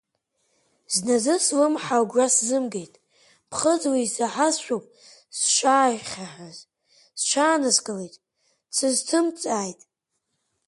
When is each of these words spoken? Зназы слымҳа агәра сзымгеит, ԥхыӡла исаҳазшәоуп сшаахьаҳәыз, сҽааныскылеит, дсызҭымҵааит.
Зназы 0.93 1.35
слымҳа 1.45 1.97
агәра 2.01 2.27
сзымгеит, 2.35 2.93
ԥхыӡла 3.49 3.97
исаҳазшәоуп 4.05 4.85
сшаахьаҳәыз, 5.37 6.57
сҽааныскылеит, 7.19 8.15
дсызҭымҵааит. 8.71 9.81